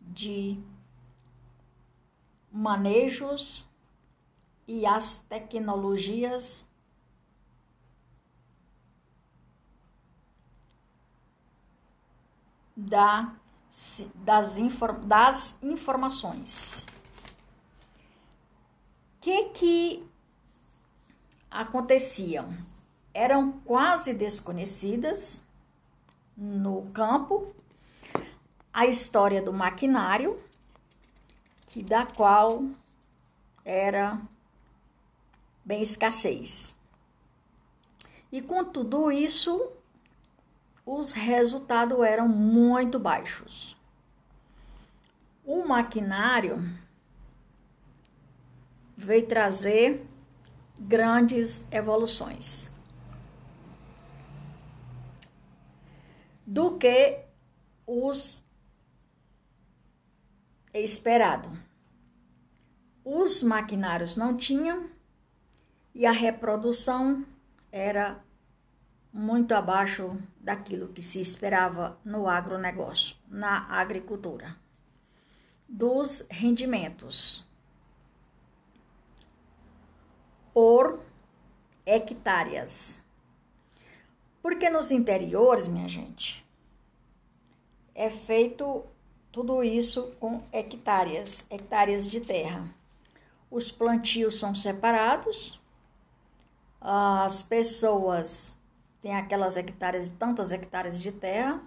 [0.00, 0.58] de
[2.50, 3.68] manejos
[4.66, 6.66] e as tecnologias
[12.80, 13.34] da,
[14.14, 14.56] das,
[14.94, 16.86] das informações.
[19.16, 20.06] O que que
[21.50, 22.56] aconteciam?
[23.12, 25.42] Eram quase desconhecidas
[26.36, 27.52] no campo
[28.72, 30.40] a história do maquinário
[31.66, 32.62] que da qual
[33.64, 34.20] era
[35.64, 36.76] bem escassez.
[38.30, 39.72] E com tudo isso,
[40.90, 43.76] os resultados eram muito baixos.
[45.44, 46.58] O maquinário
[48.96, 50.06] veio trazer
[50.80, 52.70] grandes evoluções.
[56.46, 57.20] Do que
[57.86, 58.42] os
[60.72, 61.50] esperado.
[63.04, 64.88] Os maquinários não tinham
[65.94, 67.26] e a reprodução
[67.70, 68.24] era
[69.18, 74.54] muito abaixo daquilo que se esperava no agronegócio, na agricultura.
[75.68, 77.44] Dos rendimentos
[80.54, 81.00] por
[81.84, 83.02] hectares.
[84.40, 86.46] Porque nos interiores, minha gente,
[87.96, 88.84] é feito
[89.32, 92.72] tudo isso com hectares, hectares de terra.
[93.50, 95.60] Os plantios são separados,
[96.80, 98.57] as pessoas
[99.00, 101.60] têm aquelas hectares, tantas hectares de terra,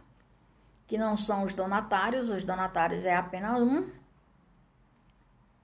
[0.87, 3.89] que não são os donatários, os donatários é apenas um.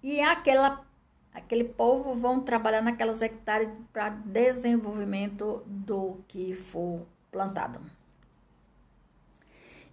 [0.01, 0.85] E aquela,
[1.33, 7.79] aquele povo vão trabalhar naquelas hectares para desenvolvimento do que for plantado.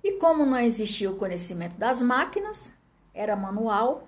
[0.05, 2.73] E como não existia o conhecimento das máquinas,
[3.15, 4.07] era manual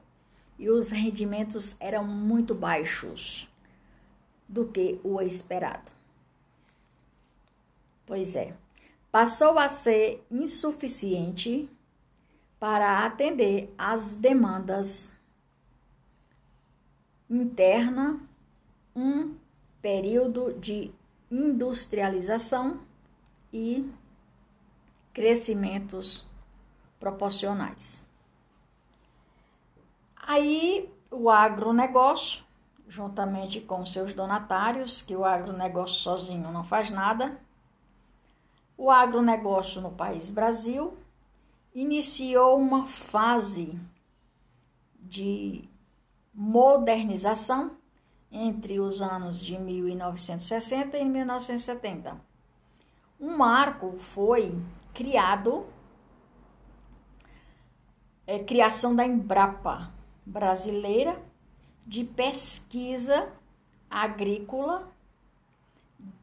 [0.59, 3.49] e os rendimentos eram muito baixos
[4.49, 5.96] do que o esperado.
[8.07, 8.55] Pois é,
[9.11, 11.69] passou a ser insuficiente
[12.59, 15.15] para atender às demandas
[17.29, 18.21] interna,
[18.95, 19.35] um
[19.83, 20.93] período de
[21.31, 22.81] industrialização
[23.53, 23.91] e
[25.13, 26.27] crescimentos
[27.01, 28.07] proporcionais.
[30.17, 32.45] Aí o agronegócio,
[32.89, 37.41] juntamente com seus donatários, que o agronegócio sozinho não faz nada,
[38.77, 40.97] o agronegócio no país Brasil
[41.75, 43.79] iniciou uma fase
[44.99, 45.69] de
[46.35, 47.77] modernização
[48.31, 52.21] entre os anos de 1960 e 1970.
[53.19, 54.55] Um marco foi
[54.93, 55.67] criado,
[58.27, 59.91] é, criação da Embrapa
[60.25, 61.19] brasileira
[61.87, 63.33] de pesquisa
[63.89, 64.93] agrícola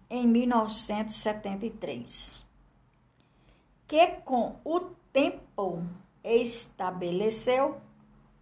[0.10, 2.43] em 1973,
[3.94, 4.80] que com o
[5.14, 5.84] tempo
[6.24, 7.80] estabeleceu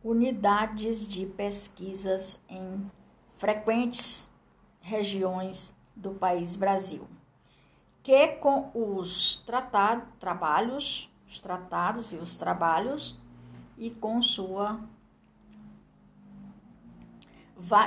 [0.01, 2.89] unidades de pesquisas em
[3.38, 4.30] frequentes
[4.80, 7.06] regiões do país Brasil,
[8.01, 13.19] que com os tratado, trabalhos, os tratados e os trabalhos
[13.77, 14.80] e com sua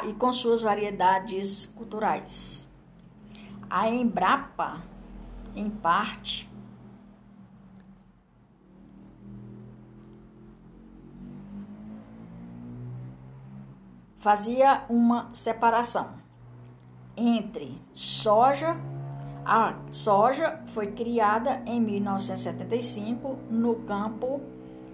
[0.07, 2.67] e com suas variedades culturais.
[3.71, 4.83] A Embrapa,
[5.57, 6.53] em parte,
[14.25, 16.15] fazia uma separação
[17.15, 18.75] entre soja.
[19.45, 24.41] A soja foi criada em 1975 no campo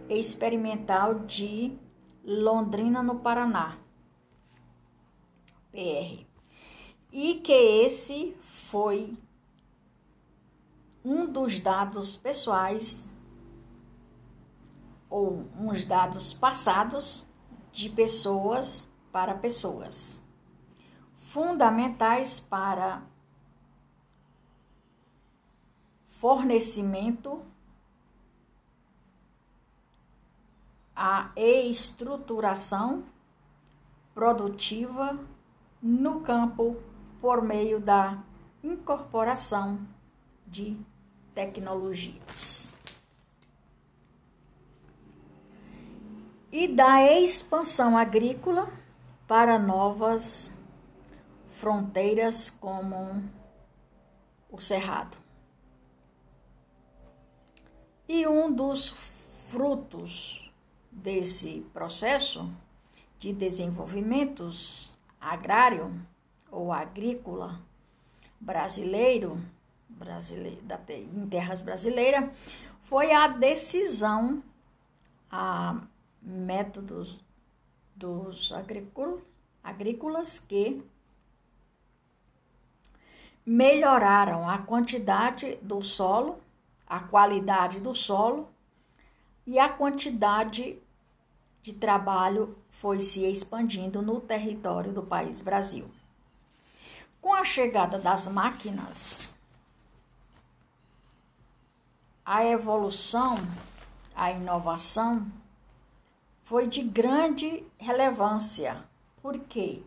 [0.09, 1.79] experimental de
[2.25, 3.79] Londrina, no Paraná.
[5.71, 6.27] PR.
[7.13, 9.17] E que esse foi
[11.05, 13.09] um dos dados pessoais
[15.09, 17.31] ou uns dados passados
[17.71, 20.23] de pessoas para pessoas,
[21.17, 23.03] fundamentais para
[26.21, 27.43] fornecimento,
[30.95, 33.05] a estruturação
[34.15, 35.19] produtiva
[35.83, 36.77] no campo
[37.23, 38.23] por meio da
[38.63, 39.81] incorporação
[40.47, 40.77] de
[41.35, 42.71] tecnologias.
[46.53, 48.69] E da expansão agrícola
[49.31, 50.53] para novas
[51.55, 53.23] fronteiras como
[54.51, 55.17] o Cerrado.
[58.09, 58.89] E um dos
[59.53, 60.53] frutos
[60.91, 62.53] desse processo
[63.21, 65.95] de desenvolvimentos agrário
[66.51, 67.61] ou agrícola
[68.41, 69.41] brasileiro,
[69.89, 72.37] brasileiro da, em terras brasileiras,
[72.81, 74.43] foi a decisão
[75.31, 75.81] a
[76.21, 77.30] métodos
[78.01, 78.51] dos
[79.63, 80.83] agrícolas que
[83.45, 86.41] melhoraram a quantidade do solo,
[86.87, 88.49] a qualidade do solo
[89.47, 90.79] e a quantidade
[91.63, 95.91] de trabalho foi se expandindo no território do país Brasil.
[97.21, 99.35] Com a chegada das máquinas,
[102.25, 103.37] a evolução,
[104.17, 105.31] a inovação
[106.51, 108.83] foi de grande relevância,
[109.23, 109.85] porque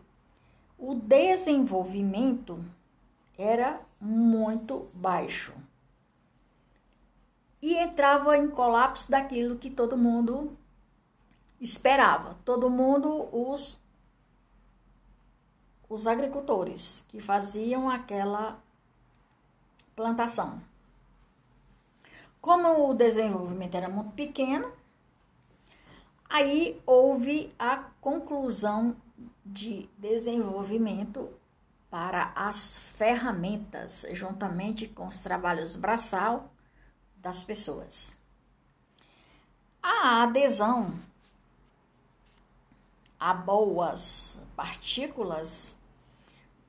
[0.78, 2.64] o desenvolvimento
[3.36, 5.52] era muito baixo
[7.60, 10.56] e entrava em colapso daquilo que todo mundo
[11.60, 12.32] esperava.
[12.46, 13.78] Todo mundo, os,
[15.86, 18.58] os agricultores que faziam aquela
[19.94, 20.62] plantação.
[22.40, 24.72] Como o desenvolvimento era muito pequeno,
[26.34, 28.96] Aí houve a conclusão
[29.46, 31.30] de desenvolvimento
[31.88, 36.52] para as ferramentas, juntamente com os trabalhos braçal
[37.18, 38.18] das pessoas.
[39.80, 41.00] A adesão
[43.20, 45.76] a boas partículas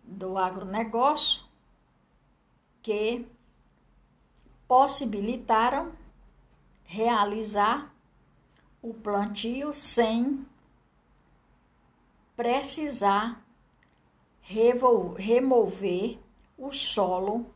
[0.03, 1.43] do agronegócio
[2.83, 3.27] que
[4.67, 5.91] possibilitaram
[6.83, 7.94] realizar
[8.85, 10.45] o plantio sem
[12.35, 13.41] precisar
[15.17, 16.19] remover
[16.55, 17.51] o solo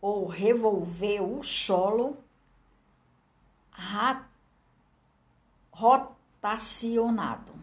[0.00, 2.16] ou revolver o solo
[5.70, 7.54] rotacionado.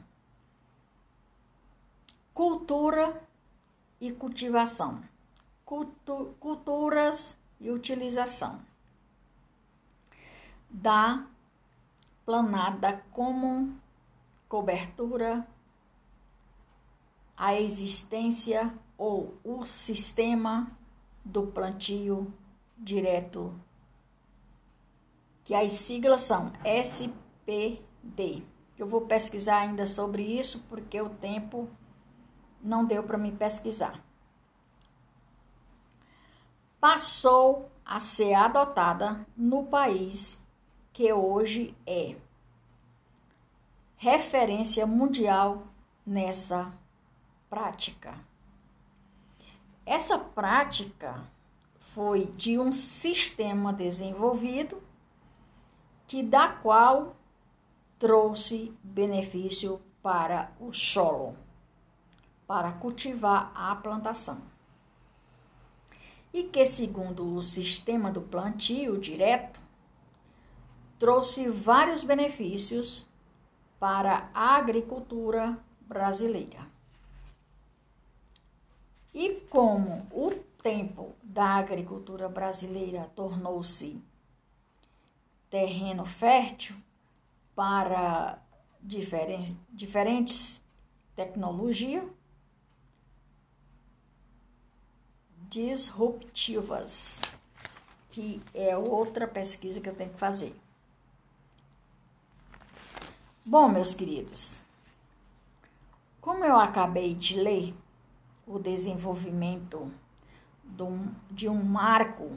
[2.33, 3.21] Cultura
[3.99, 5.03] e cultivação.
[5.65, 8.61] Cultu culturas e utilização
[10.69, 11.32] da
[12.25, 13.75] planada como
[14.47, 15.47] cobertura,
[17.35, 20.71] a existência ou o sistema
[21.25, 22.33] do plantio
[22.77, 23.53] direto,
[25.43, 28.43] que as siglas são SPD.
[28.77, 31.69] Eu vou pesquisar ainda sobre isso porque o tempo
[32.61, 33.99] não deu para me pesquisar.
[36.79, 40.42] Passou a ser adotada no país
[40.93, 42.15] que hoje é
[43.97, 45.63] referência mundial
[46.05, 46.71] nessa
[47.49, 48.17] prática.
[49.85, 51.23] Essa prática
[51.93, 54.81] foi de um sistema desenvolvido
[56.07, 57.15] que da qual
[57.99, 61.35] trouxe benefício para o solo,
[62.45, 64.53] para cultivar a plantação.
[66.33, 69.61] e que, segundo o sistema do plantio direto,
[71.03, 73.05] trouxe vários benefícios
[73.77, 76.65] para a agricultura brasileira.
[79.13, 80.31] E como o
[80.63, 84.01] tempo da agricultura brasileira tornou-se
[85.49, 86.77] terreno fértil
[87.53, 88.41] para
[88.81, 90.63] diferentes,
[91.17, 92.05] tecnologias
[95.49, 97.19] disruptivas,
[98.09, 100.62] que é outra pesquisa que eu tenho que fazer.
[103.45, 104.63] Bom, meus queridos,
[106.21, 107.75] como eu acabei de ler
[108.47, 109.91] o desenvolvimento
[111.29, 112.31] de um marco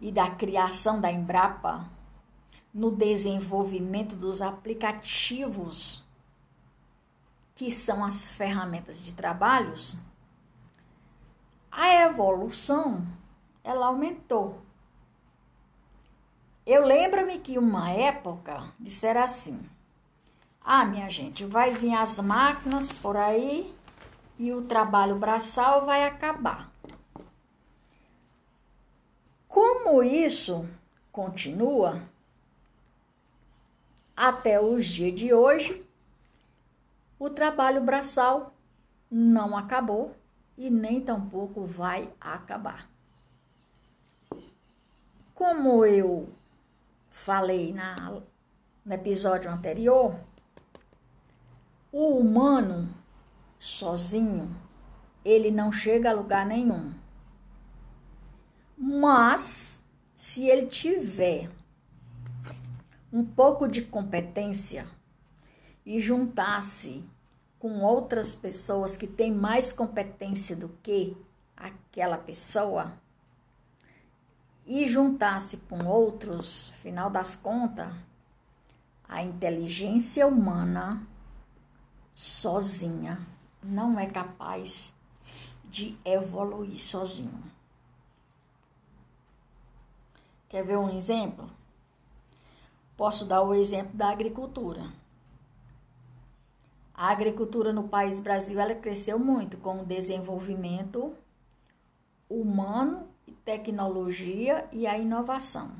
[0.00, 1.86] e da criação da Embrapa
[2.72, 6.08] no desenvolvimento dos aplicativos
[7.54, 10.02] que são as ferramentas de trabalhos,
[11.70, 13.06] a evolução
[13.62, 14.62] ela aumentou.
[16.64, 19.60] Eu lembro-me que uma época disseram assim:
[20.62, 23.74] "Ah, minha gente, vai vir as máquinas por aí
[24.38, 26.70] e o trabalho braçal vai acabar".
[29.48, 30.68] Como isso
[31.10, 32.00] continua
[34.16, 35.84] até os dias de hoje,
[37.18, 38.52] o trabalho braçal
[39.10, 40.14] não acabou
[40.56, 42.88] e nem tampouco vai acabar.
[45.34, 46.28] Como eu
[47.10, 47.96] falei na,
[48.84, 50.14] no episódio anterior,
[51.92, 52.88] o humano
[53.58, 54.54] sozinho,
[55.24, 56.92] ele não chega a lugar nenhum.
[58.76, 59.82] Mas,
[60.14, 61.50] se ele tiver
[63.12, 64.86] um pouco de competência
[65.84, 67.04] e juntar-se
[67.58, 71.16] com outras pessoas que têm mais competência do que
[71.56, 72.92] aquela pessoa
[74.64, 77.92] e juntar-se com outros, final das contas,
[79.06, 81.06] a inteligência humana
[82.12, 83.18] sozinha
[83.62, 84.92] não é capaz
[85.64, 87.42] de evoluir sozinho.
[90.48, 91.48] Quer ver um exemplo?
[92.96, 94.92] Posso dar o exemplo da agricultura.
[96.92, 101.14] A agricultura no país Brasil ela cresceu muito com o desenvolvimento
[102.28, 103.08] humano,
[103.44, 105.70] tecnologia e a inovação.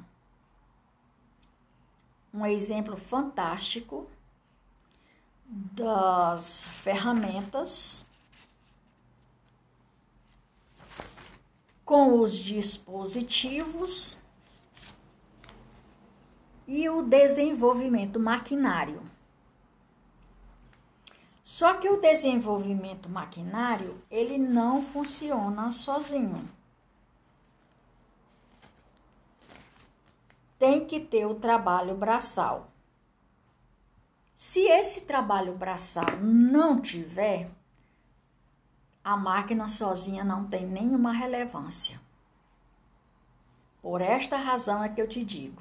[2.32, 4.08] Um exemplo fantástico
[5.52, 8.06] das ferramentas
[11.84, 14.22] com os dispositivos
[16.68, 19.02] e o desenvolvimento maquinário.
[21.42, 26.48] Só que o desenvolvimento maquinário, ele não funciona sozinho.
[30.56, 32.70] Tem que ter o trabalho braçal.
[34.42, 37.50] Se esse trabalho braçal não tiver,
[39.04, 42.00] a máquina sozinha não tem nenhuma relevância.
[43.82, 45.60] Por esta razão é que eu te digo: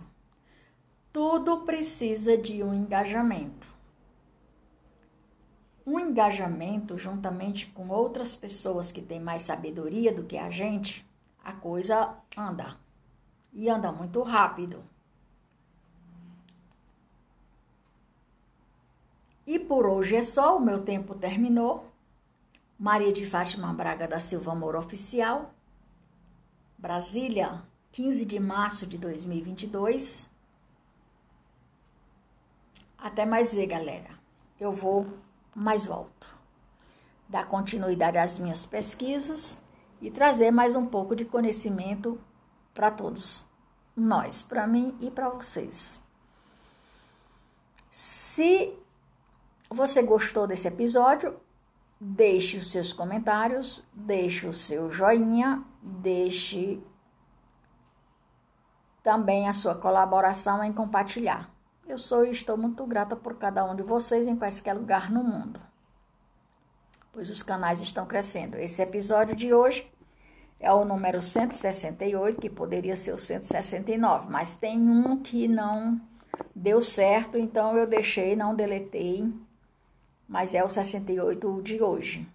[1.11, 3.67] tudo precisa de um engajamento.
[5.85, 11.05] Um engajamento, juntamente com outras pessoas que têm mais sabedoria do que a gente,
[11.43, 12.77] a coisa anda.
[13.51, 14.81] E anda muito rápido.
[19.49, 21.91] E por hoje é só, o meu tempo terminou.
[22.77, 25.51] Maria de Fátima Braga da Silva Amor Oficial,
[26.77, 30.29] Brasília, 15 de março de 2022.
[32.95, 34.11] Até mais ver, galera.
[34.59, 35.07] Eu vou,
[35.55, 36.31] mais volto.
[37.27, 39.59] Dar continuidade às minhas pesquisas
[39.99, 42.21] e trazer mais um pouco de conhecimento
[42.71, 43.47] para todos
[43.95, 46.03] nós, para mim e para vocês.
[47.89, 48.77] Se
[49.69, 51.39] você gostou desse episódio,
[51.99, 56.81] deixe os seus comentários, deixe o seu joinha, deixe
[59.03, 61.49] também a sua colaboração em compartilhar.
[61.87, 65.23] Eu sou e estou muito grata por cada um de vocês em qualquer lugar no
[65.23, 65.59] mundo,
[67.11, 68.57] pois os canais estão crescendo.
[68.57, 69.89] Esse episódio de hoje
[70.59, 75.99] é o número 168, que poderia ser o 169, mas tem um que não
[76.55, 79.33] deu certo, então eu deixei, não deletei,
[80.29, 82.25] mas é o 68 de hoje,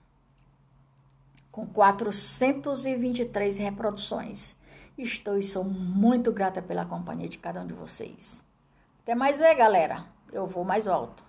[1.51, 4.57] com 423 reproduções.
[4.99, 8.45] Estou e sou muito grata pela companhia de cada um de vocês.
[9.03, 10.05] Até mais ver, galera.
[10.33, 11.24] Eu vou mais alto.